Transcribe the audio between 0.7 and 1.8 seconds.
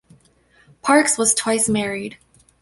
Parkes was twice